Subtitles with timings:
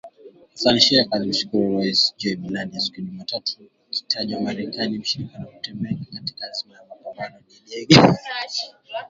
[0.51, 3.41] Hassan Sheikh alimshukuru Rais Joe Biden siku ya Jumanne,
[3.89, 7.35] akiitaja Marekani “mshirika wa kutegemewa katika azma ya mapambano
[7.69, 8.21] dhidi ya ugaidi”